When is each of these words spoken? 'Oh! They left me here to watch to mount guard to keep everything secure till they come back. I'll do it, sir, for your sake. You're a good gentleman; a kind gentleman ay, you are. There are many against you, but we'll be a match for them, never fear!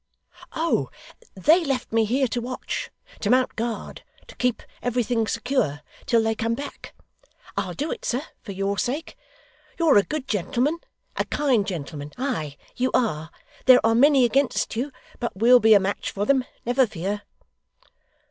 'Oh! 0.53 0.89
They 1.35 1.63
left 1.63 1.91
me 1.91 2.05
here 2.05 2.27
to 2.29 2.41
watch 2.41 2.89
to 3.19 3.29
mount 3.29 3.55
guard 3.55 4.03
to 4.25 4.35
keep 4.35 4.63
everything 4.81 5.27
secure 5.27 5.81
till 6.07 6.23
they 6.23 6.33
come 6.33 6.55
back. 6.55 6.95
I'll 7.55 7.75
do 7.75 7.91
it, 7.91 8.03
sir, 8.03 8.23
for 8.41 8.51
your 8.51 8.79
sake. 8.79 9.15
You're 9.77 9.99
a 9.99 10.01
good 10.01 10.27
gentleman; 10.27 10.79
a 11.17 11.25
kind 11.25 11.67
gentleman 11.67 12.13
ay, 12.17 12.57
you 12.75 12.89
are. 12.95 13.29
There 13.67 13.85
are 13.85 13.93
many 13.93 14.25
against 14.25 14.75
you, 14.75 14.91
but 15.19 15.37
we'll 15.37 15.59
be 15.59 15.75
a 15.75 15.79
match 15.79 16.09
for 16.09 16.25
them, 16.25 16.45
never 16.65 16.87
fear! 16.87 17.21